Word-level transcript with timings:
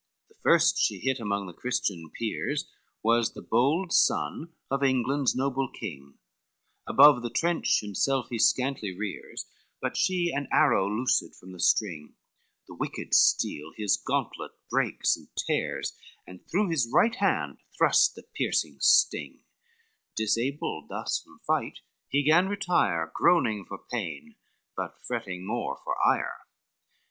XLII 0.01 0.27
The 0.33 0.41
first 0.41 0.79
she 0.79 0.97
hit 0.97 1.19
among 1.19 1.45
the 1.45 1.53
Christian 1.53 2.09
peers 2.17 2.67
Was 3.03 3.35
the 3.35 3.41
bold 3.43 3.93
son 3.93 4.51
of 4.71 4.81
England's 4.83 5.35
noble 5.35 5.69
king, 5.71 6.17
Above 6.87 7.21
the 7.21 7.29
trench 7.29 7.81
himself 7.81 8.25
he 8.31 8.39
scantly 8.39 8.97
rears, 8.97 9.45
But 9.79 9.95
she 9.95 10.31
an 10.35 10.47
arrow 10.51 10.89
loosed 10.89 11.35
from 11.39 11.51
the 11.51 11.59
string, 11.59 12.15
The 12.67 12.73
wicked 12.73 13.13
steel 13.13 13.73
his 13.77 13.95
gauntlet 13.95 14.53
breaks 14.71 15.15
and 15.15 15.27
tears, 15.37 15.95
And 16.25 16.39
through 16.49 16.69
his 16.71 16.89
right 16.91 17.13
hand 17.13 17.59
thrust 17.77 18.15
the 18.15 18.23
piercing 18.23 18.77
sting; 18.79 19.43
Disabled 20.15 20.89
thus 20.89 21.21
from 21.23 21.41
fight, 21.45 21.77
he 22.09 22.23
gan 22.23 22.49
retire, 22.49 23.11
Groaning 23.13 23.65
for 23.65 23.77
pain, 23.77 24.35
but 24.75 24.95
fretting 25.05 25.45
more 25.45 25.77
for 25.83 25.93
ire. 26.03 26.39